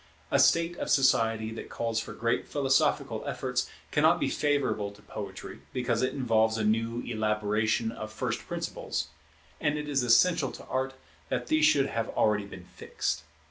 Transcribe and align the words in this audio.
A 0.31 0.39
state 0.39 0.79
of 0.79 0.89
society 0.89 1.51
that 1.51 1.69
calls 1.69 1.99
for 1.99 2.13
great 2.13 2.47
philosophical 2.47 3.23
efforts 3.27 3.69
cannot 3.91 4.19
be 4.19 4.29
favourable 4.31 4.89
to 4.89 5.01
poetry, 5.03 5.59
because 5.73 6.01
it 6.01 6.15
involves 6.15 6.57
a 6.57 6.63
new 6.63 7.01
elaboration 7.03 7.91
of 7.91 8.11
first 8.11 8.47
principles; 8.47 9.09
and 9.59 9.77
it 9.77 9.87
is 9.87 10.01
essential 10.01 10.51
to 10.53 10.65
Art 10.65 10.95
that 11.29 11.45
these 11.49 11.65
should 11.65 11.85
have 11.85 12.07
been 12.07 12.15
already 12.15 12.47
fixed. 12.63 13.21